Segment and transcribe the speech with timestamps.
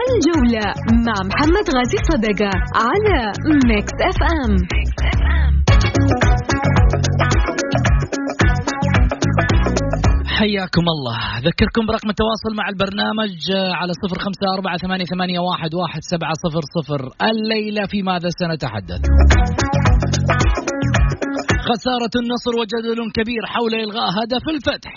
[0.00, 0.66] الجولة
[1.06, 3.32] مع محمد غازي صدقة على
[3.68, 4.56] Mix FM
[10.38, 11.18] حياكم الله.
[11.38, 13.36] أذكركم برقم التواصل مع البرنامج
[13.80, 14.76] على صفر خمسة أربعة
[15.12, 17.00] ثمانية, واحد سبعة صفر صفر.
[17.30, 19.00] الليلة في ماذا سنتحدث؟
[21.68, 24.92] خسارة النصر وجدل كبير حول إلغاء هدف الفتح.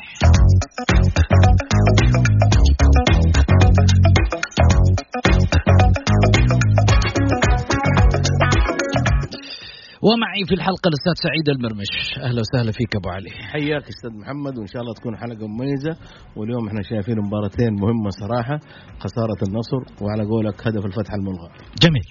[10.07, 11.93] ومعي في الحلقة الأستاذ سعيد المرمش.
[12.27, 13.32] أهلا وسهلا فيك أبو علي.
[13.54, 15.93] حياك أستاذ محمد وإن شاء الله تكون حلقة مميزة.
[16.37, 18.57] واليوم إحنا شايفين مباراتين مهمة صراحة
[19.04, 21.50] خسارة النصر وعلى قولك هدف الفتح الملغى.
[21.83, 22.07] جميل.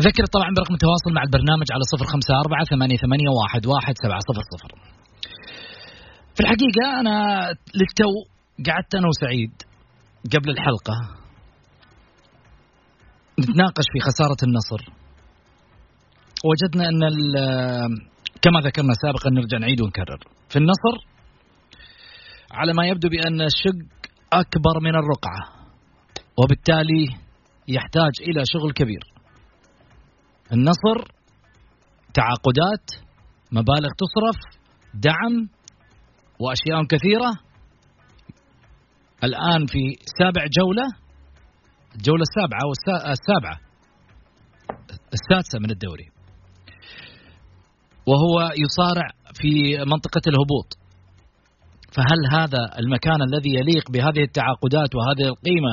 [0.00, 4.20] أذكر طبعا برقم التواصل مع البرنامج على صفر خمسة أربعة ثمانية, ثمانية واحد, واحد سبعة
[4.28, 4.70] صفر صفر.
[6.34, 7.16] في الحقيقة أنا
[7.78, 8.12] للتو
[8.66, 9.54] قعدت أنا وسعيد
[10.34, 10.96] قبل الحلقة
[13.40, 15.05] نتناقش في خسارة النصر.
[16.50, 18.10] وجدنا ال-
[18.42, 20.18] كما ذكرنا سابقا نرجع نعيد ونكرر.
[20.48, 21.06] في النصر
[22.52, 23.78] على ما يبدو بأن الشق
[24.32, 25.66] أكبر من الرقعة
[26.38, 27.06] وبالتالي
[27.68, 29.00] يحتاج إلى شغل كبير.
[30.52, 31.08] النصر
[32.14, 33.06] تعاقدات
[33.52, 34.60] مبالغ تصرف
[34.94, 35.48] دعم
[36.40, 37.32] وأشياء كثيرة.
[39.24, 39.78] الآن في
[40.18, 40.86] سابع جولة
[41.94, 43.60] الجولة السابعة والسا- السابعة
[45.12, 46.15] السادسة من الدوري.
[48.06, 50.68] وهو يصارع في منطقة الهبوط.
[51.96, 55.72] فهل هذا المكان الذي يليق بهذه التعاقدات وهذه القيمة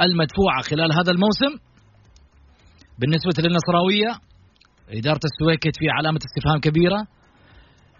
[0.00, 1.52] المدفوعة خلال هذا الموسم؟
[2.98, 4.10] بالنسبة للنصراوية
[4.90, 7.06] إدارة السويكت في علامة استفهام كبيرة.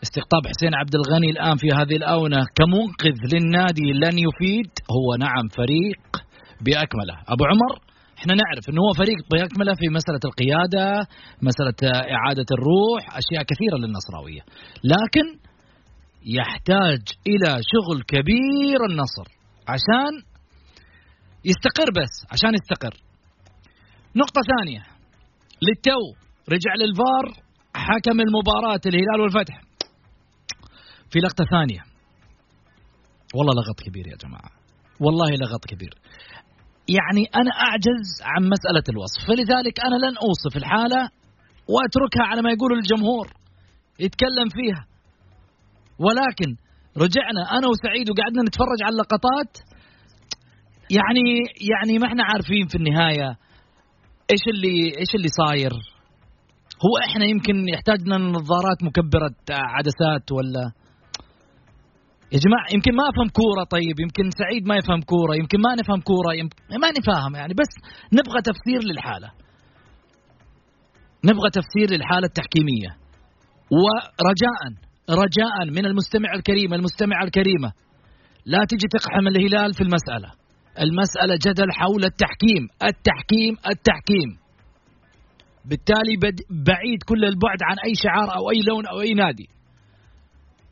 [0.03, 4.71] استقطاب حسين عبد الغني الآن في هذه الآونة كمنقذ للنادي لن يفيد.
[4.97, 6.03] هو نعم فريق
[6.61, 7.17] بأكمله.
[7.29, 7.84] أبو عمر؟
[8.25, 11.07] إحنا نعرف إنه هو فريق بأكمله في مسألة القيادة
[11.43, 14.41] مسألة إعادة الروح أشياء كثيرة للنصراوية.
[14.85, 15.27] لكن
[16.39, 19.27] يحتاج إلى شغل كبير النصر
[19.69, 20.13] عشان
[21.45, 22.95] يستقر بس عشان يستقر.
[24.17, 24.83] نقطة ثانية.
[25.63, 26.03] للتو
[26.49, 27.45] رجع للفار
[27.77, 29.61] حكم المباراة الهلال والفتح.
[31.11, 31.81] في لقطة ثانية.
[33.35, 34.51] والله لغط كبير يا جماعة.
[35.01, 35.95] والله لغط كبير.
[36.89, 39.21] يعني أنا أعجز عن مسألة الوصف.
[39.29, 41.03] فلذلك أنا لن أوصف الحالة
[41.69, 43.27] وأتركها على ما يقول الجمهور
[44.01, 44.87] يتكلم فيها.
[45.99, 46.57] ولكن
[46.97, 49.53] رجعنا أنا وسعيد وقعدنا نتفرج على اللقطات.
[50.91, 51.25] يعني
[51.71, 53.29] يعني ما إحنا عارفين في النهاية
[54.31, 55.73] إيش اللي إيش اللي صاير.
[56.85, 60.73] هو إحنا يمكن يحتاجنا نظارات مكبرة عدسات ولا
[62.33, 66.01] يا جماعة يمكن ما أفهم كورة طيب يمكن سعيد ما يفهم كورة يمكن ما نفهم
[66.01, 67.73] كورة يمكن ما نفهم يعني بس
[68.13, 69.31] نبغى تفسير للحالة.
[71.25, 72.91] نبغى تفسير للحالة التحكيمية.
[73.77, 74.61] ورجاء
[75.11, 77.73] رجاء من المستمع الكريم المستمعة الكريمة.
[78.47, 80.33] لا تجي تقحم الهلال في المسألة.
[80.81, 82.63] المسألة جدل حول التحكيم.
[82.83, 84.31] التحكيم التحكيم.
[85.65, 86.17] بالتالي
[86.51, 89.49] بعيد كل البعد عن أي شعار أو أي لون أو أي نادي.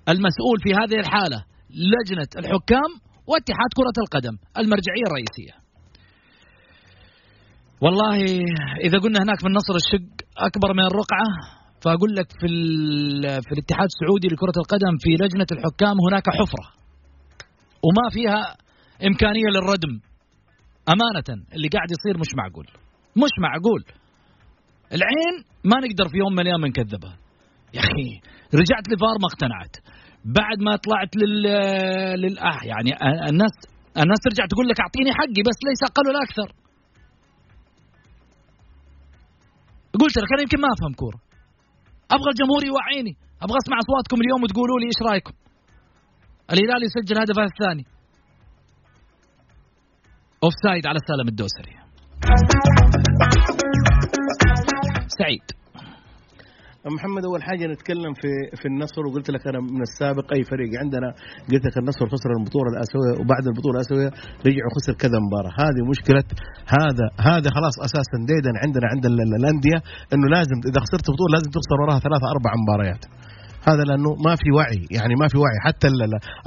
[0.08, 2.90] المسؤول في هذه الحالة لجنة الحكام
[3.26, 5.62] واتحاد كرة القدم المرجعية الرئيسية.
[7.80, 8.16] والله
[8.84, 11.28] إذا قلنا هناك في النصر الشق أكبر من الرقعة
[11.82, 12.48] فأقول لك في,
[13.46, 16.66] في الاتحاد السعودي لكرة القدم في لجنة الحكام هناك حفرة.
[17.86, 18.56] وما فيها
[19.06, 20.00] إمكانية للردم.
[20.88, 22.66] أمانة اللي قاعد يصير مش معقول.
[23.16, 23.84] مش معقول.
[24.92, 25.34] العين
[25.64, 27.16] ما نقدر في يوم من الأيام نكذبها.
[27.74, 28.08] يا أخي.
[28.60, 29.74] رجعت لفار ما اقتنعت.
[30.24, 31.42] بعد ما طلعت لل
[32.22, 32.90] لل آه يعني
[33.30, 33.54] الناس
[34.02, 36.48] الناس ترجع تقول لك أعطيني حقي بس ليس أقل ولا أكثر.
[40.00, 41.18] قلت لك أنا يمكن ما أفهم كورة.
[42.10, 43.14] أبغى الجمهور يوعيني.
[43.42, 45.34] أبغى أسمع أصواتكم اليوم وتقولوا لي إيش رأيكم.
[46.52, 47.84] الهلال يسجل هدفه الثاني.
[50.44, 51.74] offside على سالم الدوسري.
[55.18, 55.61] سعيد.
[56.86, 58.28] محمد أول حاجة نتكلم في
[58.60, 60.70] في النصر وقلت لك أنا من السابق أي فريق.
[60.82, 61.08] عندنا
[61.52, 64.10] قلت لك النصر خسر البطولة الآسيوية وبعد البطولة الآسيوية
[64.46, 65.52] رجع وخسر كذا مباراة.
[65.64, 66.24] هذه مشكلة
[66.78, 69.78] هذا هذا خلاص أساسا ديدن عندنا عند ال- ال- الأندية
[70.14, 73.02] إنه لازم إذا خسرت بطولة لازم تخسر وراها ثلاثة أربع مباريات.
[73.68, 75.58] هذا لأنه ما في وعي يعني ما في وعي.
[75.66, 75.88] حتى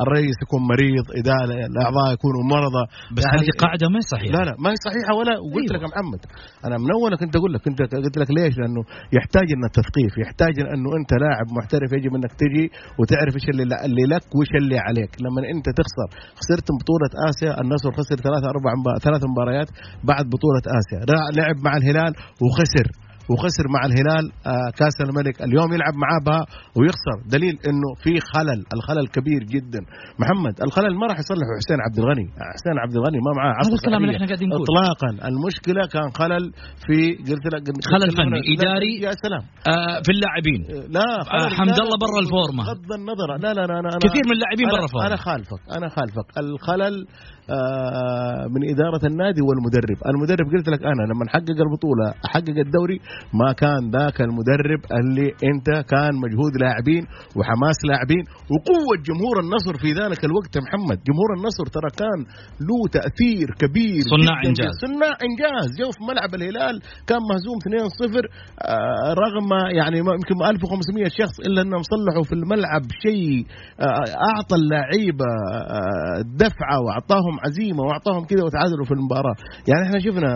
[0.03, 1.35] الرئيس يكون مريض إذا
[1.71, 2.83] الأعضاء يكونوا مرضى.
[3.15, 4.33] بس يعني هذه قاعدة ما هي صحيحة.
[4.37, 5.75] لا لا ما هي صحيحة ولا وقلت أيوة.
[5.75, 6.21] لك يا محمد.
[6.65, 8.81] أنا من اول كنت أقول لك كنت قلت لك ليش؟ لأنه
[9.17, 12.65] يحتاج ان التثقيف يحتاج أنه أنت لاعب محترف يجب أنك تجي
[12.99, 15.11] وتعرف إيش اللي, اللي لك وإيش اللي عليك.
[15.23, 16.07] لما أنت تخسر
[16.39, 18.71] خسرت بطولة آسيا النصر خسر ثلاث أربع
[19.07, 19.69] ثلاث مباريات
[20.11, 20.99] بعد بطولة آسيا.
[21.37, 22.13] لعب مع الهلال
[22.43, 23.04] وخسر.
[23.31, 25.35] وخسر مع الهلال آه، كأس الملك.
[25.47, 26.41] اليوم يلعب معاه بها
[26.77, 27.17] ويخسر.
[27.35, 29.81] دليل إنه في خلل الخلل كبير جدا.
[30.21, 32.25] محمد الخلل ما راح يصلحه حسين عبد الغني.
[32.55, 34.65] حسين عبد الغني ما معاه هذا الكلام اللي إحنا قاعدين نقول.
[34.67, 35.09] اطلاقا.
[35.29, 36.43] المشكلة كان خلل
[36.85, 36.97] في
[37.29, 37.63] قلت لك
[37.93, 39.43] خلل فني إداري يا سلام.
[39.73, 40.61] آه في اللاعبين.
[40.97, 41.07] لا
[41.37, 42.63] آه حمد الله برا الفورمة.
[42.63, 43.29] بغض النظر.
[43.43, 45.07] لا لا لا أنا كثير من اللاعبين برا الفورمة.
[45.07, 46.27] أنا خالفك أنا خالفك.
[46.43, 46.95] الخلل
[47.49, 49.97] آه، من إدارة النادي والمدرب.
[50.11, 52.99] المدرب قلت لك أنا لما حقق البطولة حقق الدوري
[53.41, 57.03] ما كان ذاك المدرب اللي أنت كان مجهود لاعبين
[57.37, 58.23] وحماس لاعبين
[58.53, 60.97] وقوة جمهور النصر في ذلك الوقت يا محمد.
[61.09, 62.19] جمهور النصر ترى كان
[62.67, 64.73] له تأثير كبير صناع إنجاز.
[64.85, 65.67] صناع إنجاز.
[65.79, 66.75] جو في ملعب الهلال
[67.09, 73.45] كان مهزوم 2-0 آه، رغم يعني يمكن 1500 شخص إلا أنهم صلحوا في الملعب شيء
[73.79, 75.29] آه، أعطى اللعيبة
[76.45, 79.35] دفعة وأعطاهم اعطاهم عزيمة وأعطاهم كذا وتعادلوا في المباراة.
[79.69, 80.31] يعني إحنا شفنا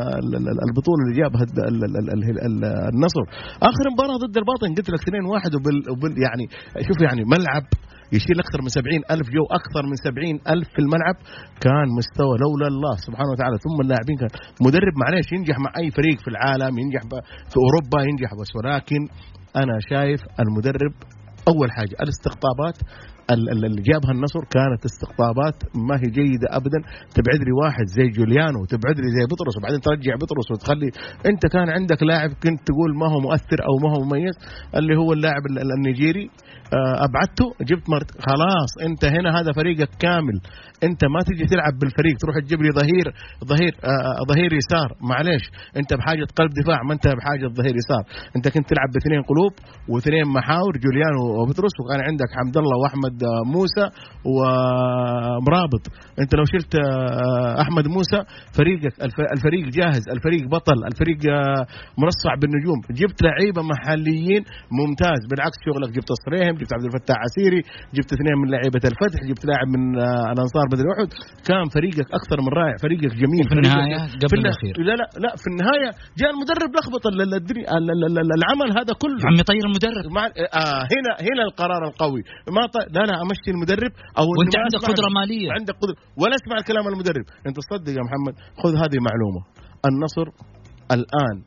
[0.68, 1.44] البطولة اللي جابها
[2.94, 3.24] النصر.
[3.70, 5.56] آخر مباراة ضد الباطن قلت لك 2 1
[5.92, 6.46] وبال يعني
[6.88, 7.66] شوف يعني ملعب
[8.18, 11.16] يشيل أكثر من سبعين ألف جو أكثر من سبعين ألف في الملعب.
[11.66, 13.56] كان مستوى لولا الله سبحانه وتعالى.
[13.66, 14.32] ثم اللاعبين كان
[14.66, 17.02] مدرب معلش ينجح مع أي فريق في العالم ينجح
[17.52, 18.52] في أوروبا ينجح بس.
[18.58, 19.02] ولكن
[19.62, 20.94] أنا شايف المدرب
[21.50, 22.78] أول حاجة الاستقطابات
[23.32, 25.58] اللي جابها النصر كانت استقطابات
[25.88, 26.80] ما هي جيدة ابدا.
[27.18, 30.90] تبعد لي واحد زي جوليانو تبعد لي زي بطرس وبعدين ترجع بطرس وتخلي
[31.26, 34.36] أنت كان عندك لاعب كنت تقول ما هو مؤثر أو ما هو مميز
[34.76, 35.44] اللي هو اللاعب
[35.78, 36.30] النيجيري.
[36.74, 40.38] آه، أبعدته جبت مرت خلاص أنت هنا هذا فريقك كامل.
[40.84, 43.06] أنت ما تجي تلعب بالفريق تروح تجيب لي ظهير
[43.46, 44.90] ظهير آه, آه، ظهير يسار.
[45.10, 45.46] معلش
[45.78, 48.04] أنت بحاجة قلب دفاع ما أنت بحاجة ظهير يسار.
[48.36, 49.54] أنت كنت تلعب باثنين قلوب
[49.90, 53.86] واثنين محاور جوليانو وبطرس وكان عندك حمد الله وأحمد آه، موسى
[54.32, 55.84] ومرابط.
[56.22, 56.74] أنت لو شلت
[57.64, 58.20] أحمد موسى
[58.58, 58.94] فريقك
[59.36, 61.20] الفريق جاهز الفريق بطل الفريق
[62.04, 62.80] مرصع بالنجوم.
[63.00, 64.42] جبت لعيبة محليين
[64.80, 65.22] ممتاز.
[65.30, 67.62] بالعكس شغلك جبت الصريهم جبت عبد الفتاح عسيري
[67.96, 69.82] جبت اثنين من لعيبة الفتح جبت لاعب من
[70.34, 71.10] الأنصار بدر أحد.
[71.50, 73.46] كان فريقك أكثر من رائع فريقك جميل.
[73.50, 74.74] في النهاية قبل الأخير.
[74.90, 75.90] لا لا لا في النهاية
[76.20, 77.04] جاء المدرب لخبط
[78.38, 79.22] العمل هذا كله.
[79.30, 80.06] عمي طير المدرب.
[80.18, 82.22] مع آه هنا هنا القرار القوي.
[82.56, 82.76] ما ط...
[82.96, 85.50] لا لا أمشي المدرب أو وأنت عندك قدرة مالية.
[85.60, 85.96] عندك قدرة.
[86.22, 87.26] ولا أسمع الكلام المدرب.
[87.48, 88.36] أنت تصدق يا محمد.
[88.62, 89.42] خذ هذه معلومة.
[89.90, 90.28] النصر
[90.92, 91.38] الآن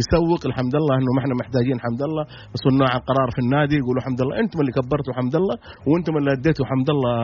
[0.00, 2.24] يسوق الحمد لله إنه ما إحنا محتاجين حمد الله
[2.66, 5.56] صناع القرار في النادي يقولوا حمد الله أنتم اللي كبرتوا حمد الله
[5.88, 7.14] وأنتم اللي أديتوا حمد الله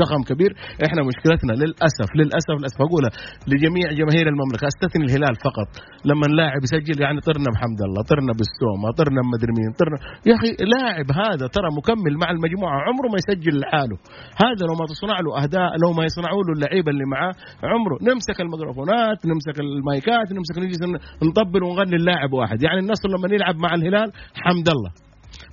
[0.00, 0.50] زخم كبير.
[0.86, 2.78] إحنا مشكلتنا للأسف للأسف للأسف.
[2.86, 3.12] اقولها
[3.50, 5.68] لجميع جماهير المملكة أستثني الهلال فقط.
[6.08, 9.98] لما اللاعب يسجل يعني طرنا بحمد الله طرنا بالسومه طرنا بمدري مين طرنا.
[10.28, 13.96] يا أخي لاعب هذا ترى مكمل مع المجموعة عمره ما يسجل لحاله.
[14.44, 17.34] هذا لو ما تصنع له أهداء لو ما يصنعوا له اللعيبة اللي معاه
[17.72, 17.96] عمره.
[18.10, 20.82] نمسك الميكروفونات نمسك المايكات نمسك نجلس
[21.22, 22.62] نطبل ونغني اللاعب واحد.
[22.62, 24.90] يعني النصر لما يلعب مع الهلال حمد الله.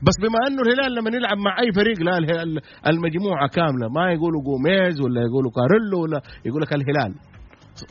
[0.06, 2.18] بس بما إنه الهلال لما يلعب مع أي فريق لا
[2.88, 3.88] المجموعة كاملة.
[3.96, 7.13] ما يقولوا جوميز ولا يقولوا كاريلو ولا يقول لك الهلال.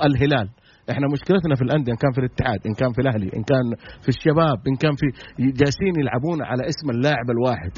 [0.05, 0.49] الهلال.
[0.91, 3.67] إحنا مشكلتنا في الأندية إن كان في الاتحاد إن كان في الأهلي إن كان
[4.03, 5.07] في الشباب إن كان في
[5.39, 7.73] جالسين يلعبون على اسم اللاعب الواحد.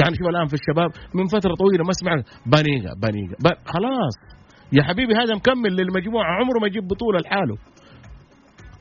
[0.00, 3.36] يعني شوف الآن في الشباب من فترة طويلة ما سمعنا بانيجا بانيجا.
[3.74, 4.14] خلاص.
[4.72, 7.56] يا حبيبي هذا مكمل للمجموعة عمره ما يجيب بطولة لحاله.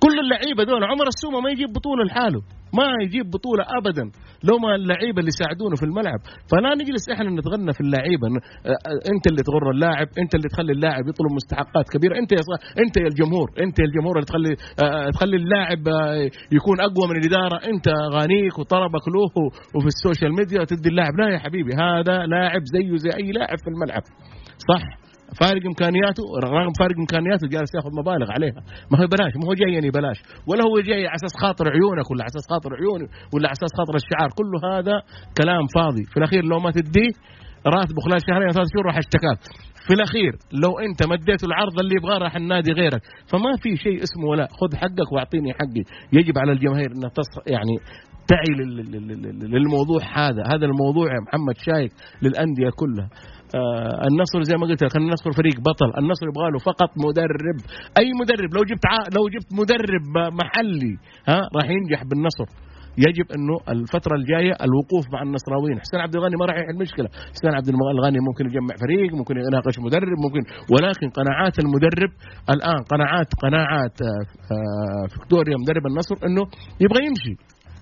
[0.04, 2.42] كل اللعيبة دول عمر السومة ما يجيب بطولة لحاله
[2.80, 4.06] ما يجيب بطولة أبدا
[4.48, 6.20] لو ما اللعيبة اللي يساعدونه في الملعب.
[6.52, 8.28] فلا نجلس إحنا نتغنى في اللعيبة
[9.14, 12.44] أنت اللي تغر اللاعب أنت اللي تخلي اللاعب يطلب مستحقات كبيرة أنت يا
[12.84, 14.52] أنت يا الجمهور أنت يا الجمهور اللي تخلي
[15.16, 15.82] تخلي اللاعب
[16.58, 17.58] يكون أقوى من الإدارة.
[17.72, 19.26] أنت غانيك وطلبك له
[19.76, 23.58] وفي ال social media تدي اللاعب لا يا حبيبي هذا لاعب زيه زي أي لاعب
[23.64, 24.04] في الملعب.
[24.72, 24.84] صح؟
[25.42, 28.62] فارق إمكانياته رغم فارق إمكانياته جالس ياخذ مبالغ عليها.
[28.92, 30.18] ما هو بلاش ما هو جايني بلاش.
[30.48, 33.72] ولا هو جاي على أساس خاطر عيونك ولا على أساس خاطر عيوني ولا على أساس
[33.80, 34.30] خاطر الشعار.
[34.40, 34.96] كله هذا
[35.40, 36.04] كلام فاضي.
[36.12, 37.14] في الأخير لو ما تديه
[37.76, 39.40] راتبه خلال شهرين ثلاث شهور راح اشتكاك
[39.88, 40.32] في الأخير
[40.64, 43.02] لو أنت مديته العرض اللي يبغاه راح النادي غيرك.
[43.28, 45.84] فما في شيء اسمه ولا خذ حقك واعطيني حقي.
[46.14, 47.76] يجب على الجماهير انها تص يعني
[48.28, 48.52] تعي
[49.54, 50.44] للموضوع هذا.
[50.54, 53.10] هذا الموضوع يا محمد شايك للأندية كلها.
[54.10, 55.90] النصر زي ما قلت لك النصر فريق بطل.
[56.02, 57.58] النصر يبغى له فقط مدرب.
[58.00, 58.86] أي مدرب؟ لو جبت
[59.18, 60.94] لو جبت مدرب محلي
[61.30, 62.48] ها راح ينجح بالنصر
[62.98, 65.80] يجب إنه الفترة الجاية الوقوف مع النصراويين.
[65.80, 67.08] حسين عبد الغني ما راح يحل مشكلة.
[67.34, 70.44] حسين عبد الغني ممكن يجمع فريق ممكن يناقش مدرب ممكن.
[70.74, 72.12] ولكن قناعات المدرب
[72.54, 76.44] الآن قناعات قناعات آه، فيكتوريا مدرب النصر إنه
[76.84, 77.34] يبغى يمشي.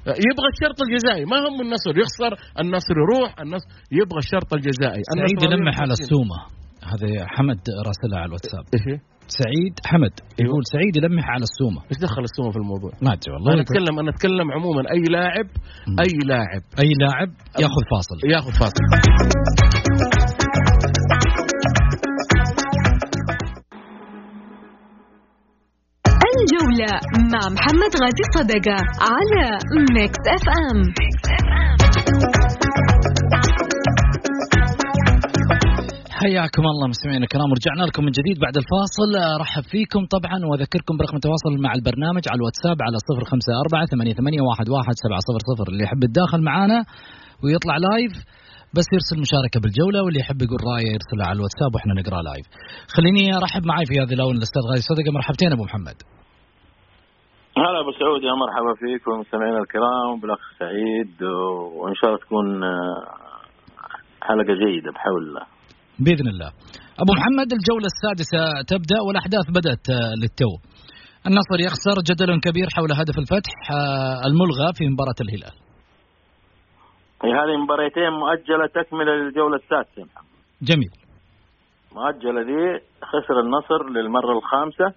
[0.08, 1.25] يبغى الشرط الجزائي.
[1.25, 2.31] ما هم النصر؟ يخسر
[2.62, 5.01] النصر يروح النصر يبغى الشرط الجزائي.
[5.17, 6.38] سعيد يلمح على السومه
[6.91, 8.65] هذا حمد راسلها على الواتساب.
[9.27, 10.15] سعيد حمد.
[10.39, 13.53] يقول سعيد يلمح على السومه إيش دخل السومه في الموضوع؟ ما أدري والله.
[13.53, 14.81] أنا اتكلم أنا أتكلم عموما.
[14.91, 15.48] أي لاعب
[16.03, 16.63] أي لاعب.
[16.84, 17.29] أي لاعب
[17.63, 18.17] ياخذ فاصل.
[18.34, 18.84] ياخذ فاصل.
[27.33, 28.77] مع محمد غازي صدقة
[29.11, 29.47] على
[29.95, 30.79] Mix FM
[36.21, 39.09] حياكم الله مستمعينا الكرام ورجعنا لكم من جديد بعد الفاصل
[39.39, 45.83] أرحب فيكم طبعا وأذكركم برقم التواصل مع البرنامج على الواتساب على 054 88 11700 اللي
[45.83, 46.79] يحب يتداخل معنا
[47.43, 48.13] ويطلع live
[48.75, 52.45] بس يرسل مشاركة بالجولة واللي يحب يقول رأيه يرسلها على الواتساب وإحنا نقرأ live.
[52.95, 55.97] خليني أرحب معي في هذه الأونة الأستاذ غازي صدقة مرحبتين أبو محمد.
[57.58, 61.24] هلا أبو سعود يا مرحبا فيكم مستمعينا الكرام بالأخ سعيد
[61.77, 62.48] وإن شاء الله تكون
[64.22, 65.46] حلقة جيدة بحول الله.
[66.00, 66.50] بإذن الله.
[67.03, 68.41] أبو محمد الجولة السادسة
[68.72, 69.86] تبدأ والأحداث بدأت
[70.22, 70.51] للتو.
[71.27, 73.53] النصر يخسر جدل كبير حول هدف الفتح
[74.27, 75.55] الملغى في مباراة الهلال.
[77.39, 80.03] هذه مباريتين مؤجلة تكملة للجولة السادسة
[80.62, 80.93] جميل.
[81.96, 82.62] مؤجلة دي
[83.12, 84.88] خسر النصر للمرة الخامسة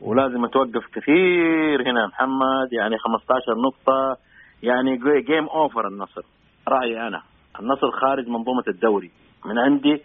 [0.00, 4.16] ولازم توقف كثير هنا محمد يعني 15 نقطة
[4.62, 6.22] يعني game over النصر
[6.68, 7.22] رأيي أنا.
[7.60, 9.10] النصر خارج منظومة الدوري.
[9.46, 10.02] من عندي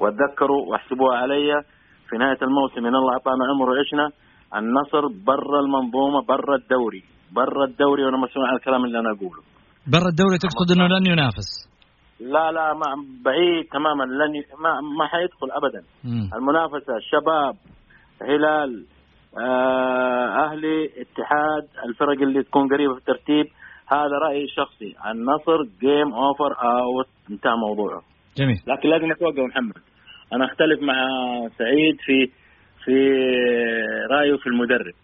[0.00, 1.62] واتذكروا واحسبوها علي
[2.08, 4.10] في نهاية الموسم إن الله أعطانا عمر وعشنا
[4.56, 7.02] النصر برا المنظومة برا الدوري.
[7.32, 9.42] برا الدوري وأنا مسؤول عن الكلام اللي أنا أقوله.
[9.86, 11.48] برا الدوري تقصد إنه لن ينافس؟
[12.20, 12.86] لا لا ما
[13.24, 14.42] بعيد تماما لن ي...
[14.62, 15.82] ما ما حيدخل ابدا.
[16.04, 16.30] مم.
[16.34, 17.54] المنافسة شباب
[18.22, 18.84] هلال
[19.38, 23.46] أهلي اتحاد الفرق اللي تكون قريبة في الترتيب
[23.92, 24.94] هذا رأيي الشخصي.
[25.10, 28.02] النصر game over out انتهى موضوعه.
[28.36, 28.56] جميل.
[28.66, 29.82] لكن لازم اتوقف محمد.
[30.32, 30.94] أنا أختلف مع
[31.58, 32.30] سعيد في
[32.84, 33.10] في
[34.10, 34.94] رأيه في المدرب.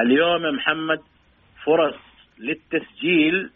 [0.00, 1.00] اليوم يا محمد
[1.64, 1.94] فرص
[2.38, 3.50] للتسجيل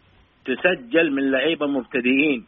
[0.45, 2.45] تسجل من لعيبة مبتدئين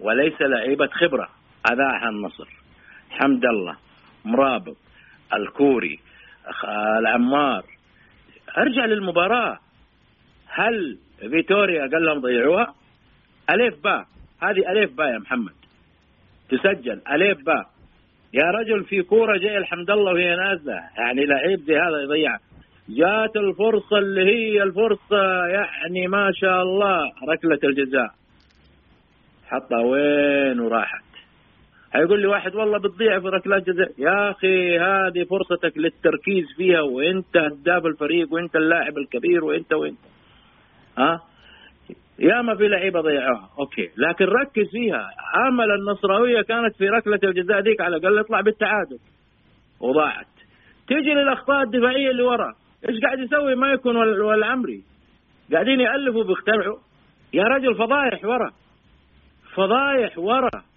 [0.00, 1.28] وليس لعيبة خبرة.
[1.72, 2.48] اذاعها النصر.
[3.10, 3.76] حمد الله
[4.24, 4.76] مرابط
[5.32, 6.00] الكوري
[6.98, 7.64] العمار.
[8.58, 9.58] ارجع للمباراة.
[10.48, 12.74] هل فيتوريا قال لهم ضيعوها؟
[13.50, 14.06] الف باء
[14.42, 15.52] هذه الف باء يا محمد.
[16.48, 17.00] تسجل.
[17.10, 17.66] الف باء
[18.34, 20.80] يا رجل في كورة جاية الحمد الله وهي نازلة.
[20.98, 22.40] يعني لعيب زي هذا يضيعها
[22.88, 27.12] جات الفرصة اللي هي الفرصة يعني ما شاء الله.
[27.28, 28.10] ركلة الجزاء.
[29.46, 31.04] حطها وين وراحت.
[31.94, 37.36] هيقول لي واحد والله بتضيع في ركلات جزاء يا أخي هذه فرصتك للتركيز فيها وأنت
[37.36, 39.98] هداف الفريق وأنت اللاعب الكبير وأنت وأنت.
[40.98, 41.20] ها؟
[42.18, 43.50] يا ما في لعيبة ضيعوها.
[43.58, 45.10] أوكي لكن ركز فيها.
[45.48, 48.98] أمل النصراوية كانت في ركلة الجزاء ذيك على الأقل يطلع بالتعادل.
[49.80, 50.26] وضاعت.
[50.88, 52.54] تيجي للأخطاء الدفاعية اللي ورا
[52.88, 54.82] إيش قاعد يسوي ما يكون والعمري
[55.52, 56.78] قاعدين يألفوا بيخترعوا
[57.32, 58.52] يا رجل فضايح ورا
[59.54, 60.73] فضايح ورا.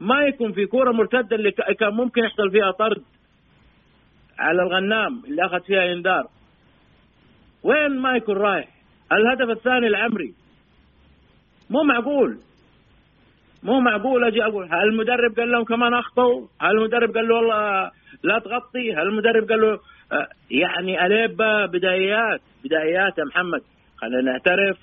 [0.00, 3.02] ما يكون في كورة مرتدة اللي كان ممكن يحصل فيها طرد
[4.38, 6.26] على الغنام اللي أخذ فيها إنذار.
[7.62, 8.68] وين ما يكون رايح؟
[9.12, 10.34] الهدف الثاني العمري.
[11.70, 12.38] مو معقول.
[13.62, 17.90] مو معقول أجي أقول هل المدرب قال لهم كمان اخطوا؟ هل المدرب قال له والله
[18.22, 19.78] لا تغطي؟ هل المدرب قال له
[20.50, 23.62] يعني اليبا بدايات بدايات يا محمد.
[23.96, 24.78] خلينا نعترف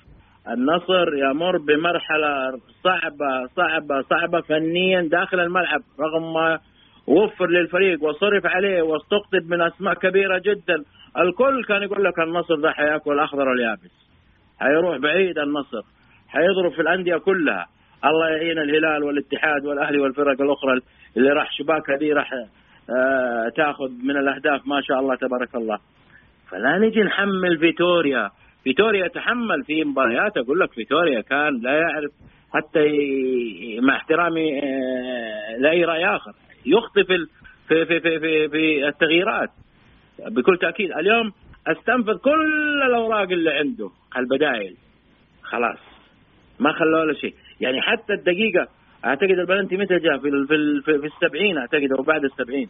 [0.48, 6.58] النصر يمر بمرحلة صعبة صعبة صعبة فنيا داخل الملعب رغم ما
[7.06, 10.84] وفر للفريق وصرف عليه واستقطب من أسماء كبيرة جدا.
[11.18, 14.08] الكل كان يقول لك النصر ده حياكل الأخضر واليابس.
[14.60, 15.82] حيروح بعيد النصر
[16.28, 17.66] حيضرب في الأندية كلها.
[18.04, 20.80] الله يعين الهلال والاتحاد والأهلي والفرق الأخرى
[21.16, 22.32] اللي راح شباكها دي راح
[22.90, 24.66] آه تاخذ من الأهداف.
[24.66, 25.78] ما شاء الله تبارك الله.
[26.50, 28.30] فلا نجي نحمل فيتوريا.
[28.64, 30.36] فيتوريا يتحمل في مباريات.
[30.36, 32.10] أقول لك فيتوريا كان لا يعرف
[32.54, 32.80] حتى.
[33.80, 36.32] مع احترامي آه لأي رأي آخر.
[36.66, 37.26] يخطي في
[37.68, 39.50] في في في, في, في التغييرات.
[40.18, 41.32] بكل تأكيد اليوم
[41.66, 43.90] استنفذ كل الأوراق اللي عنده.
[44.16, 44.76] البدائل.
[45.42, 45.78] خلاص.
[46.60, 47.34] ما خلوا له شيء.
[47.60, 48.68] يعني حتى الدقيقة
[49.04, 52.68] أعتقد البلنتي متى جاء؟ في في في, السبعين أعتقد أو بعد السبعين.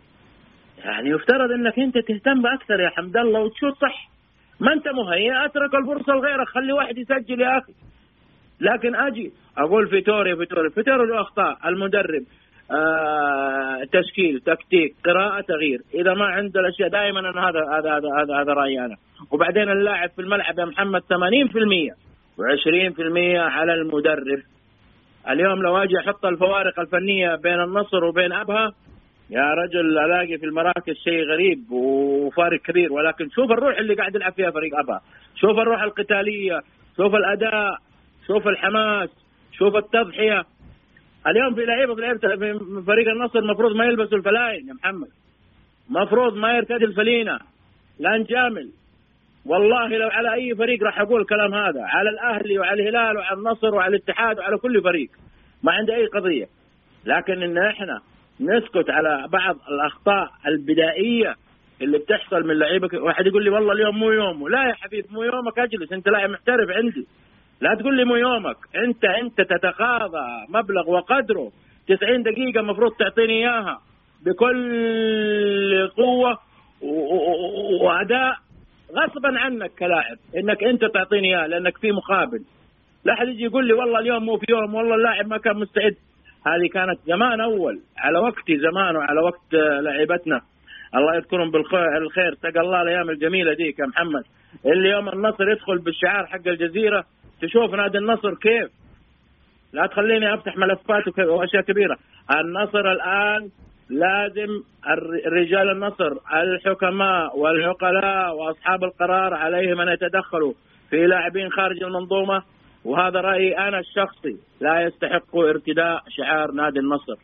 [0.78, 4.17] يعني يفترض إنك أنت تهتم أكثر يا حمد الله وتشوف صح.
[4.60, 7.72] ما انت مهيئ أترك الفرصة لغيرك خلي واحد يسجل يا أخي.
[8.60, 10.70] لكن أجي أقول فيتوريا فيتوريا.
[10.70, 12.22] فيتوريا له اخطاء المدرب
[12.70, 15.80] آه تشكيل تكتيك قراءة تغيير.
[15.94, 18.96] إذا ما عنده الأشياء دائما أنا هذا هذا هذا هذا, هذا رأيي أنا.
[19.30, 21.94] وبعدين اللاعب في الملعب يا محمد 80%
[22.38, 24.42] و20% على المدرب.
[25.30, 28.72] اليوم لو أجي أحط الفوارق الفنية بين النصر وبين أبها
[29.30, 34.32] يا رجل ألاقي في المراكز شيء غريب وفارق كبير ولكن شوف الروح اللي قاعد يلعب
[34.32, 35.00] فيها فريق ابها
[35.34, 36.60] شوف الروح القتالية
[36.96, 37.78] شوف الأداء
[38.26, 39.10] شوف الحماس
[39.58, 40.44] شوف التضحية.
[41.26, 42.20] اليوم في لعيبة في لعيبة
[42.86, 45.08] فريق النصر المفروض ما يلبسوا الفلاين يا محمد.
[45.90, 47.38] مفروض ما يرتدي الفلينة.
[47.98, 48.70] لا نجامل
[49.46, 51.82] والله لو على أي فريق راح أقول الكلام هذا.
[51.82, 55.10] على الأهلي وعلى الهلال وعلى النصر وعلى الاتحاد وعلى كل فريق.
[55.62, 56.46] ما عندي أي قضية.
[57.04, 58.00] لكن إن إحنا
[58.40, 61.34] نسكت على بعض الأخطاء البدائية
[61.82, 65.22] اللي بتحصل من لعيبه واحد يقول لي والله اليوم مو يومه لا يا حبيبي مو
[65.22, 65.92] يومك أجلس.
[65.92, 67.06] أنت لاعب محترف عندي.
[67.60, 68.56] لا تقول لي مو يومك.
[68.76, 71.52] أنت أنت تتقاضى مبلغ وقدره.
[71.88, 73.80] 90 دقيقة المفروض تعطيني إياها
[74.26, 76.38] بكل قوة
[77.82, 78.36] وأداء
[78.92, 80.16] غصبا عنك كلاعب.
[80.36, 82.42] إنك أنت تعطيني اياه لأنك في مقابل.
[83.04, 85.96] لا أحد يجي يقول لي والله اليوم مو في يوم والله اللاعب ما كان مستعد.
[86.46, 90.40] هذه كانت زمان أول على وقتي زمان وعلى وقت لعيبتنا
[90.94, 94.24] الله يذكرهم بالخير تقى الله الأيام الجميلة ديك يا محمد.
[94.66, 97.04] اللي يوم النصر يدخل بالشعار حق الجزيرة
[97.42, 98.70] تشوف نادي النصر كيف.
[99.72, 101.96] لا تخليني أفتح ملفات وأشياء كبيرة.
[102.30, 103.50] النصر الآن
[103.90, 104.62] لازم
[105.26, 110.52] رجال النصر الحكماء والعقلاء وأصحاب القرار عليهم أن يتدخلوا
[110.90, 112.42] في لاعبين خارج المنظومة.
[112.84, 114.36] وهذا رأيي أنا الشخصي.
[114.60, 117.14] لا يستحق ارتداء شعار نادي النصر.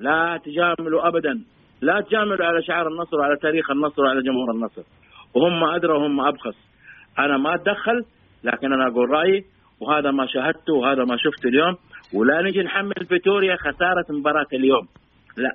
[0.00, 1.44] لا تجاملوا ابدا.
[1.80, 4.82] لا تجاملوا على شعار النصر وعلى تاريخ النصر وعلى جمهور النصر.
[5.34, 6.56] وهم أدرى وهم أبخس.
[7.18, 8.04] أنا ما أتدخل
[8.44, 9.44] لكن أنا أقول رأيي
[9.80, 11.76] وهذا ما شاهدته وهذا ما شفته اليوم.
[12.14, 14.88] ولا نجي نحمل فيتوريا خسارة مباراة اليوم.
[15.36, 15.50] لا.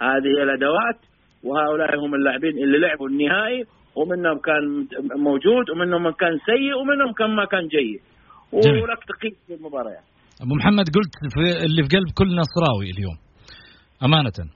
[0.00, 0.96] هذه الأدوات
[1.44, 3.64] وهؤلاء هم اللاعبين اللي لعبوا النهائي
[3.96, 4.86] ومنهم كان
[5.16, 8.00] موجود ومنهم من كان سيء ومنهم كان ما كان جيد.
[8.52, 10.04] ولك تقييم في المباريات
[10.42, 13.16] أبو محمد قلت في اللي في قلب كل نصراوي اليوم.
[14.02, 14.50] أمانة.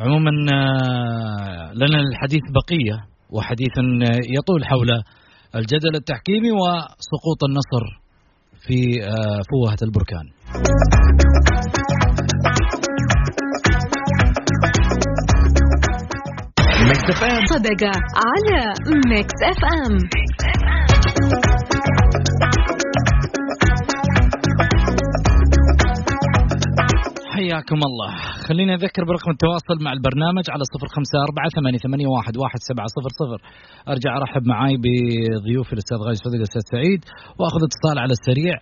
[0.00, 3.78] عموما آه، لنا الحديث بقية وحديث
[4.38, 4.90] يطول حول
[5.54, 7.84] الجدل التحكيمي وسقوط النصر
[8.66, 10.26] في آه، فوهة البركان.
[16.88, 17.44] Mix FM
[18.26, 18.72] على
[19.08, 19.98] Mix FM.
[27.46, 28.10] حياكم الله.
[28.48, 32.86] خليني أذكر برقم التواصل مع البرنامج على صفر خمسة أربعة ثمانية, ثمانية واحد, واحد سبعة
[32.96, 33.40] صفر صفر.
[33.92, 37.00] أرجع أرحب معاي بضيوفي الأستاذ غايز فضل الأستاذ سعيد
[37.38, 38.54] وأخذ اتصال على السريع.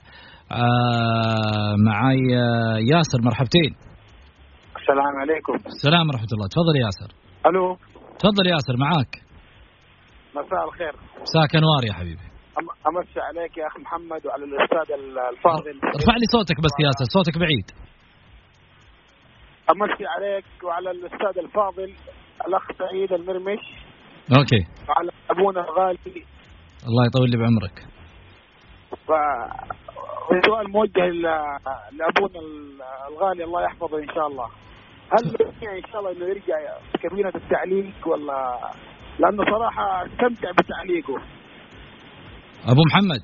[0.53, 3.73] آه معاي آه ياسر مرحبتين.
[4.81, 5.57] السلام عليكم.
[5.77, 6.47] السلام ورحمة الله.
[6.55, 7.11] تفضل ياسر.
[7.49, 7.66] ألو.
[8.23, 9.12] تفضل ياسر معاك.
[10.37, 10.94] مساء الخير.
[11.25, 12.27] مساك أنوار يا حبيبي.
[12.88, 14.88] أمسي عليك يا اخ محمد وعلى الأستاذ
[15.33, 15.77] الفاضل.
[15.99, 17.68] ارفع لي صوتك بس ياسر صوتك بعيد.
[19.70, 21.94] أمسي عليك وعلى الأستاذ الفاضل
[22.46, 23.64] الأخ سعيد المرمش.
[24.38, 24.66] أوكي.
[24.88, 26.24] وعلى أبونا الغالي
[26.88, 27.87] الله يطول لي بعمرك.
[29.07, 29.12] ف
[30.46, 31.07] سؤال موجه
[31.92, 32.40] لأبونا
[33.09, 34.48] الغالي الله يحفظه إن شاء الله.
[35.12, 35.37] هل
[35.77, 36.57] إن شاء الله إنه يرجع
[37.03, 38.70] كابينة التعليق ولا
[39.18, 41.16] لأنه صراحة أستمتع بتعليقه.
[42.64, 43.22] أبو محمد.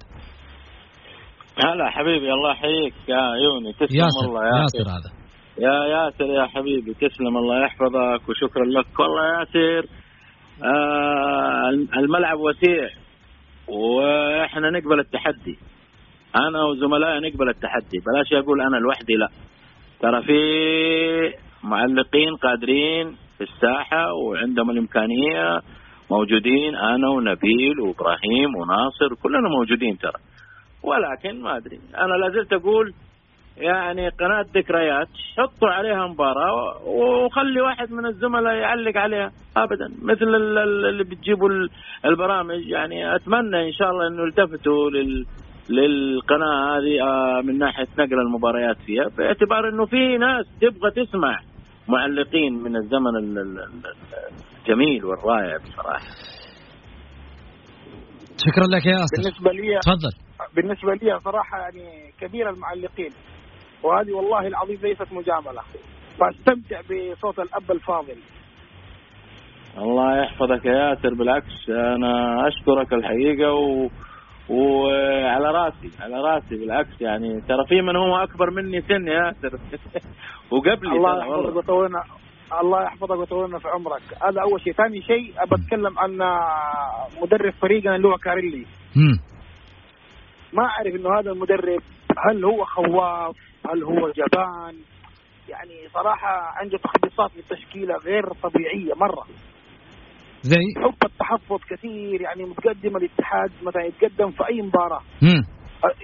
[1.65, 2.95] هلا حبيبي الله يحييك.
[3.09, 5.20] يا عيوني تسلم ياسر الله يا ياسر هذا.
[5.61, 8.99] يا ياسر يا حبيبي تسلم الله يحفظك وشكرا لك.
[9.01, 9.87] والله ياسر
[10.65, 12.89] آه الملعب وسيع
[13.69, 15.59] وإحنا نقبل التحدي.
[16.37, 19.29] أنا وزملائي نقبل التحدي بلاش أقول أنا لوحدي لا.
[20.01, 20.41] ترى في
[21.63, 25.61] معلقين قادرين في الساحة وعندهم الإمكانية
[26.11, 30.21] موجودين أنا ونبيل وإبراهيم وناصر كلنا موجودين ترى.
[30.83, 32.93] ولكن ما أدري أنا لازلت أقول
[33.61, 39.31] يعني قناة ذكريات حطوا عليها مباراة وخلي واحد من الزملاء يعلق عليها.
[39.57, 40.35] ابدا مثل
[40.89, 41.49] اللي بتجيبوا
[42.05, 42.69] البرامج.
[42.69, 45.27] يعني أتمنى إن شاء الله إنه التفتوا لل
[45.71, 51.41] للقناة هذه آه، من ناحية نقل المباريات فيها باعتبار إنه في ناس تبغى تسمع
[51.89, 53.17] معلقين من الزمن
[54.59, 56.07] الجميل والرائع بصراحة.
[58.47, 60.13] شكرا لك يا اسر بالنسبة لي تفضل.
[60.57, 63.11] بالنسبة لي صراحة يعني كبير المعلقين.
[63.83, 65.63] وهذه والله العظيم ليست مجاملة.
[66.21, 68.17] فاستمتع بصوت الأب الفاضل.
[69.79, 73.89] الله يحفظك يا ياسر بالعكس أنا أشكرك الحقيقة و...
[74.49, 77.41] وعلى راسي على راسي بالعكس يعني.
[77.41, 79.59] ترى في من هو أكبر مني سن يا ياسر.
[80.51, 82.03] وقبلي الله يحفظك ويطولنا
[82.61, 84.03] الله يحفظك ويطولنا في عمرك.
[84.23, 84.73] هذا أول شيء.
[84.73, 86.19] ثاني شيء أبى أتكلم عن
[87.23, 88.67] مدرب فريقنا اللي هو كاريلي.
[90.53, 91.83] ما أعرف إنه هذا المدرب
[92.19, 94.77] هل هو خواف هل هو جبان؟
[95.49, 99.27] يعني صراحة عنده تخبيصات للتشكيلة غير طبيعية مرة.
[100.43, 105.01] زي يحب التحفظ كثير يعني متقدم الاتحاد مثلا يتقدم في أي مباراة.
[105.23, 105.43] مم.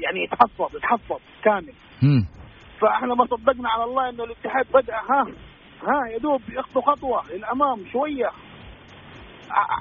[0.05, 1.73] يعني يتحفظ يتحفظ كامل.
[2.03, 2.27] مم.
[2.81, 5.23] فإحنا ما صدقنا على الله إنه الاتحاد بدأ ها
[5.83, 8.31] ها يا دوب يخطو خطوة للأمام شوية.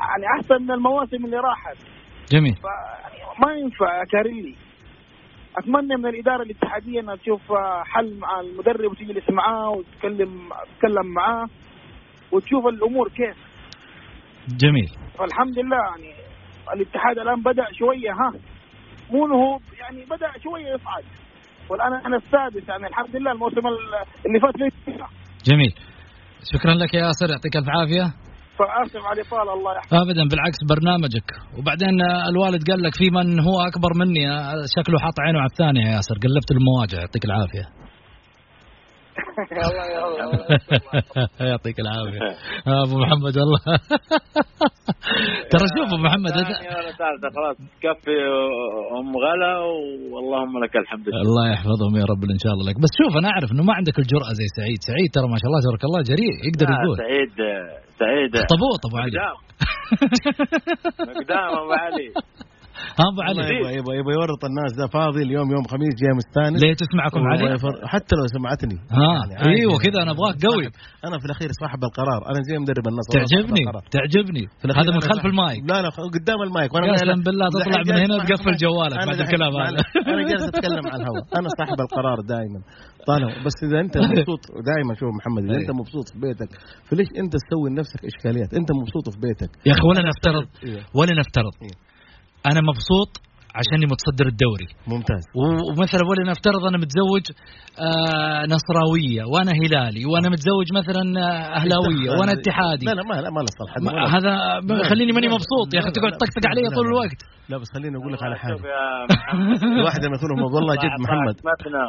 [0.09, 1.77] يعني أحسن من المواسم اللي راحت.
[2.31, 2.55] جميل.
[2.55, 4.55] فما ينفع يا كاريلي.
[5.57, 11.45] أتمنى من الإدارة الاتحادية انها تشوف آه، حل مع المدرب وتجلس معاه وتتكلم تتكلم معاه
[12.31, 13.37] وتشوف الأمور كيف.
[14.47, 14.89] جميل.
[15.19, 16.13] فالحمد لله يعني
[16.73, 18.31] الاتحاد الآن بدأ شوية ها.
[19.11, 21.03] مو نهوض يعني بدأ شوية يصعد.
[21.69, 24.55] والآن أنا السادس يعني الحمد لله الموسم ال- اللي فات
[25.45, 25.73] جميل.
[26.53, 28.24] شكرا لك يا ياسر يعطيك ألف عافية.
[28.59, 29.93] فآسف على الاطاله الله يحفظك.
[29.93, 31.29] ابدا بالعكس برنامجك.
[31.57, 35.49] وبعدين آه، الوالد قال لك في من هو أكبر مني آه، شكله حاط عينه على
[35.53, 37.65] الثانية يا ياسر قلبت المواجهه يعطيك العافية.
[41.49, 42.19] يعطيك العافية.
[42.67, 43.59] آه، أبو محمد والله
[45.51, 47.55] ترى شوف أبو محمد ثالثة خلاص.
[47.57, 48.17] تكفي
[48.99, 49.53] أم غلا
[50.13, 51.09] واللهم لك الحمد.
[51.09, 52.75] لله الله يحفظهم يا رب إن شاء الله لك.
[52.83, 54.79] بس شوف أنا أعرف إنه ما عندك الجرأة زي سعيد.
[54.89, 56.33] سعيد ترى ما شاء الله تبارك الله جريء.
[56.47, 56.97] يقدر يقول.
[57.03, 57.33] سعيد
[57.99, 58.31] سعيد.
[58.35, 59.17] اخطبوط ابو علي.
[61.09, 62.07] مقدام أبو علي.
[63.07, 63.41] أبو علي.
[63.41, 64.87] يبغى يبغى يبغى يورط الناس ده.
[64.87, 66.57] فاضي اليوم يوم خميس جاي مستانس.
[66.63, 67.57] ليه تسمعكم علي؟
[67.93, 68.77] حتى لو سمعتني.
[68.97, 69.83] ها عادي إيوه يعني.
[69.85, 70.65] كذا أنا أبغاك قوي.
[71.07, 72.21] أنا في الأخير صاحب القرار.
[72.29, 73.11] أنا زي مدرب النصر.
[73.17, 73.83] تعجبني القرار.
[73.97, 74.45] تعجبني.
[74.79, 75.61] هذا من خلف المايك.
[75.69, 76.73] لا لا قدام المايك.
[76.73, 79.81] وأنا قسم بالله تطلع من هنا تقفل جوالك بعد الكلام هذا.
[80.11, 81.23] أنا جالس أتكلم على الهواء.
[81.39, 82.59] أنا صاحب القرار دائما
[83.07, 85.55] طالما بس إذا أنت مبسوط دائما شوف محمد إذا.
[85.61, 86.49] أنت مبسوط في بيتك
[86.89, 89.51] فليش أنت تسوي لنفسك إشكاليات؟ أنت مبسوط في بيتك.
[89.65, 90.81] يا أخي ولا نفترض إيه.
[90.95, 91.53] ولا نفترض.
[91.61, 91.84] إيه.
[92.51, 93.11] أنا مبسوط
[93.59, 94.67] عشاني متصدر الدوري.
[94.87, 95.23] ممتاز.
[95.35, 97.25] ومثلا ولا نفترض أنا متزوج
[97.85, 102.85] آه نصراوية وأنا هلالي وأنا متزوج مثلا آه، أهلاوية وأنا اتحادي.
[102.85, 103.41] لا لا ما لا ما
[104.15, 104.33] هذا
[104.89, 106.85] خليني ماني مبسوط يا أخي تقعد تطقطق علي طول.
[106.87, 107.19] الوقت.
[107.49, 108.55] لا بس خليني أقول لك على حاجة.
[108.55, 109.63] شوف يا محمد.
[109.63, 111.35] الواحد لما يكون والله جد محمد.
[111.51, 111.85] مثنى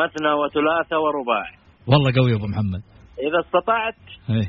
[0.00, 1.46] مثنى وثلاثة ورباع
[1.86, 2.82] والله قوي يا أبو محمد.
[3.26, 4.48] إذا استطعت إيه.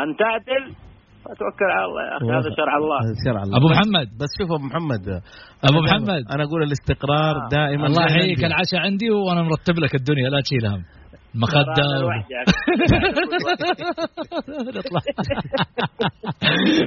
[0.00, 0.64] أن تعدل
[1.28, 4.52] فتوكل على الله يا أخي هذا شرع الله هذا شرع الله أبو محمد بس شوف
[4.52, 5.02] أبو محمد
[5.82, 6.22] دائماً- محمد.
[6.34, 7.48] أنا أقول الاستقرار آه.
[7.52, 8.46] دائما الله يحييك عندي.
[8.46, 10.82] العشاء عندي وأنا مرتب لك الدنيا لا تشيل هم
[12.04, 12.10] و...
[12.10, 12.26] يعني.
[14.78, 15.00] نطلع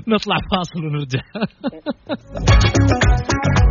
[0.13, 1.19] نطلع فاصل ونرجع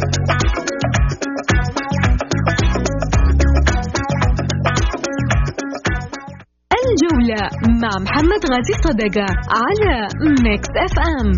[6.98, 7.42] الجولة
[7.82, 9.26] مع محمد غازي صدقة
[9.60, 10.08] على
[10.44, 11.32] Mix FM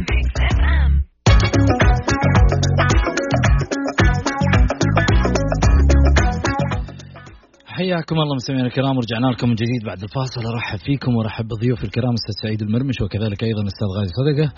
[7.66, 10.40] حياكم الله مستمعينا الكرام ورجعنا لكم من جديد بعد الفاصل.
[10.46, 14.52] أرحب فيكم وأرحب بضيوفي الكرام أستاذ سعيد المرمش وكذلك أيضا أستاذ غازي صدقة.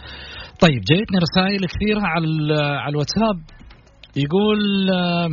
[0.61, 3.37] طيب جايتني رسائل كثيرة على على الواتساب.
[4.17, 5.29] يقول آه،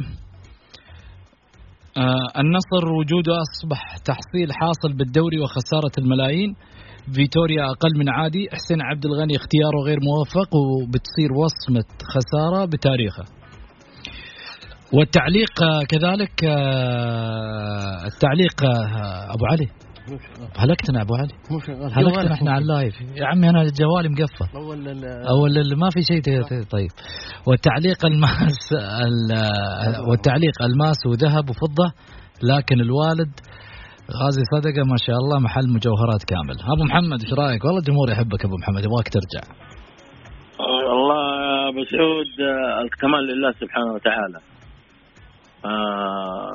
[2.37, 6.55] النصر وجوده أصبح تحصيل حاصل بالدوري وخسارة الملايين.
[7.13, 8.47] فيتوريا أقل من عادي.
[8.51, 13.23] حسين عبد الغني اختياره غير موفق وبتصير وصمة خسارة بتاريخه.
[14.93, 19.67] والتعليق آه، كذلك آه، التعليق آه، أبو علي.
[20.57, 21.33] هلكتنا أبو علي.
[21.51, 21.93] مو شغال.
[21.93, 22.93] هلكتنا إحنا على اللايف.
[23.15, 24.57] يا عمي أنا جوالي مقفل.
[25.29, 26.89] أول ما في شيء ت- طيب.
[27.47, 28.73] والتعليق الماس
[29.07, 31.91] ال- والتعليق الماس وذهب وفضة
[32.43, 33.31] لكن الوالد
[34.23, 36.55] غازي صدقة ما شاء الله محل مجوهرات كامل.
[36.73, 39.43] أبو محمد إيش رأيك؟ والله الجمهور يحبك أبو محمد يبغاك ترجع.
[40.59, 44.39] والله يا أبو سعود آه، الكمال لله سبحانه وتعالى.
[45.65, 46.49] آه،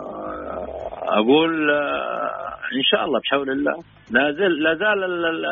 [1.19, 2.44] أقول آه،
[2.79, 3.77] إن شاء الله بحول الله.
[4.11, 5.47] لا زال لا زال ال- ال-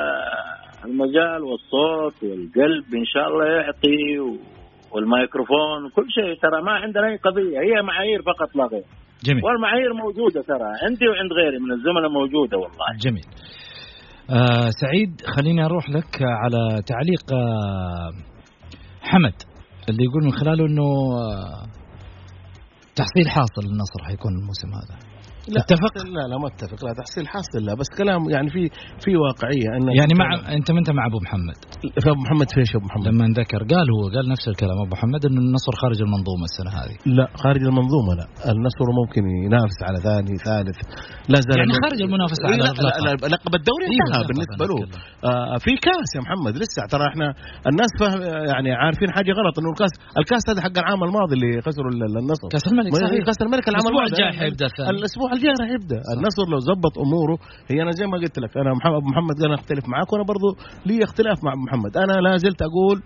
[0.85, 4.19] المجال والصوت والقلب إن شاء الله يعطي
[4.93, 6.35] والميكروفون وكل شيء.
[6.43, 7.59] ترى ما عندنا أي قضية.
[7.67, 8.85] هي معايير فقط لا غير.
[9.25, 9.45] جميل.
[9.45, 10.71] والمعايير موجودة ترى.
[10.83, 12.87] عندي وعند غيري من الزملاء موجودة والله.
[13.07, 13.25] جميل.
[14.31, 18.11] آه سعيد خليني أروح لك على تعليق آه
[19.03, 19.35] حمد
[19.89, 21.63] اللي يقول من خلاله إنه آه
[22.97, 25.12] تحصيل حاصل للنصر حيكون الموسم هذا.
[25.49, 26.79] لا تتفق؟ لا لا ما اتفق.
[26.87, 28.63] لا تحصيل حاصل لا بس كلام يعني في
[29.05, 30.29] في واقعية أن يعني مع
[30.59, 31.59] أنت ما انت مع أبو محمد؟
[32.13, 34.77] أبو محمد فيش أبو محمد؟ لما ذكر قال هو قال نفس الكلام.
[34.87, 36.97] أبو محمد إنه النصر خارج المنظومة السنة هذه.
[37.19, 38.27] لا خارج المنظومة لا.
[38.53, 40.79] النصر ممكن ينافس على ثاني ثالث.
[41.33, 43.13] لا زال يعني خارج المنافسة على لا, لا.
[43.23, 44.77] لا لقب الدوري إيه انتهى بالضبط، بالنسبة له.
[45.31, 47.27] آه في كاس يا محمد لسه ترى إحنا
[47.71, 48.21] الناس فاهم
[48.53, 52.47] يعني عارفين حاجة غلط إنه الكاس الكاس هذا حق العام الماضي اللي خسروا ال- النصر.
[52.55, 53.25] كاس الملك صحيح.
[53.29, 54.11] كاس الملك العام الماضي.
[54.13, 54.91] الجاي الثاني.
[54.91, 56.01] الأسبوع الجاي راح يبدأ.
[56.17, 57.39] النصر لو زبط أموره
[57.71, 60.49] هي أنا زي ما قلت لك أنا محمد أبو محمد أنا أختلف معاك وأنا برضو
[60.87, 61.97] لي اختلاف مع محمد.
[61.97, 63.03] أنا لا زلت أقول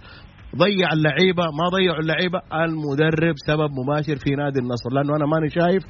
[0.56, 4.88] ضيع اللعيبة ما ضيعوا اللعيبة المدرب سبب مباشر في نادي النصر.
[4.92, 5.82] لأنه أنا ماني شايف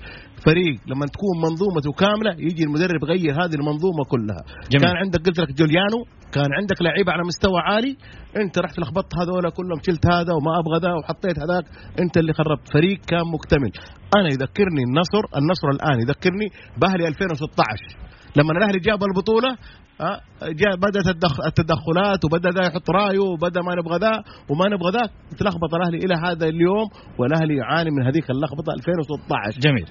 [0.46, 4.42] فريق لما تكون منظومته كاملة يجي المدرب يغير هذه المنظومة كلها.
[4.70, 4.82] جميل.
[4.82, 6.00] كان عندك قلت لك جوليانو
[6.32, 7.96] كان عندك لعيبة على مستوى عالي
[8.36, 11.64] أنت رحت لخبطت هذول كلهم شلت هذا وما أبغى ذا وحطيت هذاك
[12.02, 12.72] أنت اللي خربت.
[12.74, 13.72] فريق كان مكتمل.
[14.16, 16.48] أنا يذكرني النصر النصر الآن يذكرني
[16.80, 18.05] بأهلي 2016
[18.36, 19.56] لما الأهلي جاب البطولة
[20.00, 21.06] ها، جاء بدأت
[21.46, 26.14] التدخلات وبدأ ذا يحط رأيه وبدأ ما نبغى ذا وما نبغى ذا تلخبط الأهلي إلى
[26.14, 26.86] هذا اليوم
[27.18, 29.86] والأهلي يعاني من هذيك اللخبطة 2016 جميل.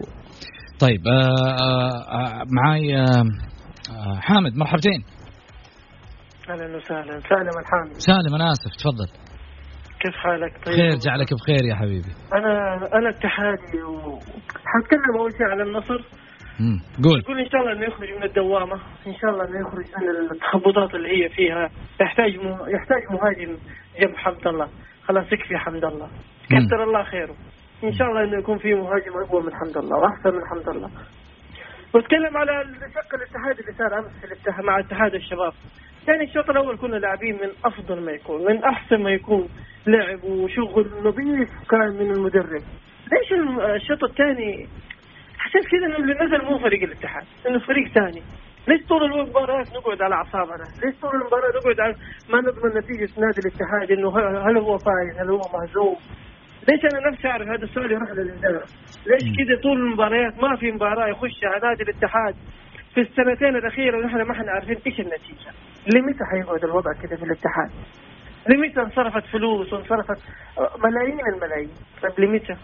[0.80, 3.24] طيب آه آه آه معاي آه
[3.92, 5.04] آه حامد مرحبتين
[6.50, 7.20] أهلا وسهلا.
[7.20, 7.94] سالم الحامد.
[7.98, 9.08] سالم أنا آسف تفضل.
[10.02, 10.76] كيف حالك؟ طيب.
[10.76, 12.12] خير جعلك بخير يا حبيبي.
[12.34, 14.20] أنا أنا اتحادي و
[14.72, 16.25] حتكلم أول شيء على النصر.
[16.60, 16.80] مم.
[17.04, 17.20] قول.
[17.20, 18.76] يقول إن شاء الله إنه يخرج من الدوامة.
[19.08, 21.70] إن شاء الله إنه يخرج من التخبطات اللي هي فيها.
[22.02, 22.58] يحتاج م...
[22.68, 23.58] يحتاج مهاجم
[24.02, 24.70] جنب حمد الله.
[25.04, 26.10] خلاص يكفي حمد الله.
[26.50, 27.36] كثر الله خيره.
[27.84, 30.90] إن شاء الله إنه يكون في مهاجم أقوى من حمد الله وأحسن من حمد الله.
[31.94, 32.64] وأتكلم على
[32.96, 35.54] شق الاتحاد اللي صار أمس في الاتحاد مع اتحاد الشباب.
[36.08, 39.50] يعني الشوط الأول كنا لاعبين من أفضل ما يكون من أحسن ما يكون
[39.88, 42.64] لعب وشغل نظيف كان من المدرب.
[43.12, 43.34] ليش
[43.76, 44.68] الشوط الثاني
[45.40, 48.22] حسيت كذا انه اللي نزل مو فريق الاتحاد إنه فريق ثاني
[48.68, 51.96] ليش طول المباراة نقعد على أعصابنا؟ ليش طول المباراة نقعد على
[52.30, 54.10] ما نضمن نتيجة نادي الاتحاد إنه
[54.50, 55.96] هل هو فايز؟ هل هو مهزوم؟
[56.70, 58.66] ليش أنا نفسي اعرف هذا السؤال يروح للإدارة؟
[59.08, 62.36] ليش كذا طول المباريات ما في مباراة يخشها نادي الاتحاد
[62.94, 65.52] في السنتين الأخيرة ونحن ما إحنا عارفين إيش النتيجة؟
[65.96, 67.72] لمتى حيقعد الوضع كذا في الاتحاد؟
[68.50, 70.22] لمتى انصرفت فلوس وانصرفت
[70.84, 71.70] ملايين الملايين؟
[72.04, 72.56] طيب لمتى؟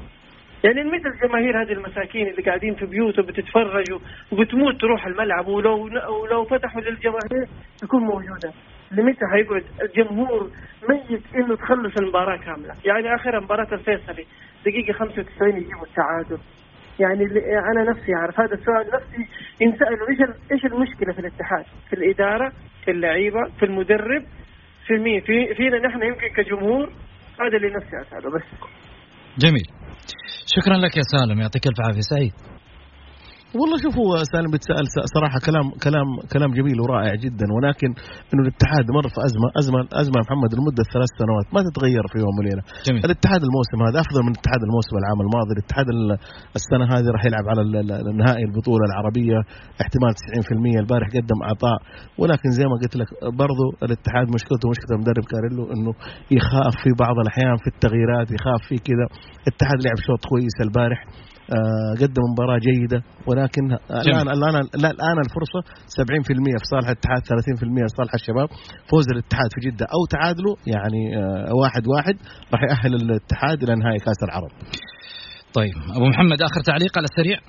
[0.63, 3.86] يعني لمتى الجماهير هذه المساكين اللي قاعدين في بيوتهم بتتفرج
[4.32, 5.84] وبتموت تروح الملعب ولو
[6.21, 7.47] ولو فتحوا للجماهير
[7.82, 8.54] تكون موجودة.
[8.91, 10.50] لمتى حيقعد الجمهور
[10.89, 14.26] ميت إنه تخلص المباراة كاملة؟ يعني آخر مباراة الفيصلي
[14.65, 16.38] دقيقة 95 يجيبوا التعادل.
[17.00, 17.26] يعني
[17.71, 19.28] أنا نفسي أعرف هذا السؤال نفسي
[19.62, 20.19] ينسألوا إيش
[20.52, 22.52] إيش المشكلة في الاتحاد؟ في الإدارة،
[22.86, 24.24] في اللعيبة، في المدرب،
[24.88, 26.89] في مين؟ في فينا نحن يمكن كجمهور
[27.39, 28.43] هذا اللي نفسي أسأله بس.
[29.38, 29.81] جميل.
[30.56, 32.02] شكرا لك يا سالم يعطيك ألف عافية.
[32.02, 32.51] سعيد.
[33.60, 37.90] والله شوف هو سالم بيتسال س- صراحة كلام كلام كلام جميل ورائع جدا ولكن
[38.32, 42.36] إنه الاتحاد مر في أزمة أزمة أزمة محمد لمدة ثلاث سنوات ما تتغير في يوم
[42.40, 42.64] وليلة.
[42.88, 43.02] جميل.
[43.08, 45.52] الاتحاد الموسم هذا أفضل من اتحاد الموسم العام الماضي.
[45.58, 46.18] الاتحاد ال-
[46.60, 49.38] السنة هذه راح يلعب على ال- ال- النهائي البطولة العربية
[49.84, 51.78] احتمال 90% البارح قدم عطاء
[52.22, 53.10] ولكن زي ما قلت لك
[53.42, 55.92] برضو الاتحاد مشكلته مشكلة المدرب كاريلو إنه
[56.38, 59.06] يخاف في بعض الأحيان في التغييرات يخاف في كذا.
[59.46, 61.00] الاتحاد لعب شوط كويس البارح.
[62.02, 63.66] قدم مباراة جيدة ولكن
[64.06, 65.60] الآن الآن لا الآن الفرصة
[66.00, 68.48] 70% في صالح الاتحاد 30% في صالح الشباب.
[68.90, 72.16] فوز الاتحاد في جدة أو تعادله يعني آه، واحد واحد
[72.54, 74.52] راح يأهل الاتحاد إلى نهائي كأس العرب.
[75.58, 77.40] طيب أبو محمد آخر تعليق على السريع.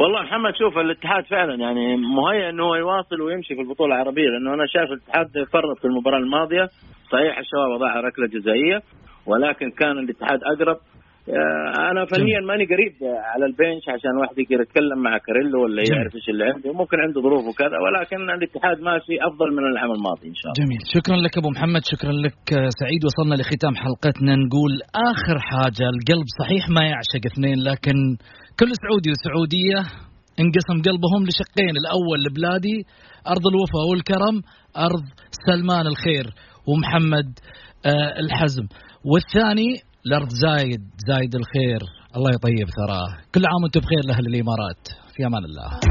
[0.00, 4.54] والله محمد شوف الاتحاد فعلا يعني مهيئ إنه هو يواصل ويمشي في البطولة العربية لأنه
[4.54, 6.64] أنا شايف الاتحاد فرط في المباراة الماضية.
[7.12, 8.78] صحيح الشباب ضاع ركلة جزائية
[9.26, 10.76] ولكن كان الاتحاد أقرب.
[10.76, 10.89] آه،
[11.90, 12.94] أنا فنيا ماني قريب
[13.32, 15.98] على البنش عشان واحد يقدر يتكلم مع كاريلو ولا جميل.
[15.98, 16.72] يعرف إيش اللي عنده.
[16.72, 20.58] ممكن عنده ظروف وكذا ولكن الاتحاد ماشي أفضل من العام الماضي إن شاء الله.
[20.62, 20.82] جميل.
[20.96, 23.00] شكرا لك أبو محمد شكرا لك آه، سعيد.
[23.04, 24.32] وصلنا لختام حلقتنا.
[24.44, 24.72] نقول
[25.10, 27.96] آخر حاجة القلب صحيح ما يعشق اثنين لكن
[28.60, 29.78] كل سعودي وسعودية
[30.42, 31.74] انقسم قلبهم لشقين.
[31.82, 32.78] الأول لبلادي
[33.32, 34.36] أرض الوفاء والكرم
[34.88, 35.04] أرض
[35.48, 36.26] سلمان الخير
[36.68, 37.28] ومحمد
[37.86, 38.66] آه، الحزم.
[39.10, 39.70] والثاني
[40.06, 41.80] الأرض زايد زايد الخير.
[42.16, 43.08] الله يطيب ثراه.
[43.34, 44.88] كل عام وأنتم بخير لأهل الإمارات.
[45.14, 45.89] في أمان الله.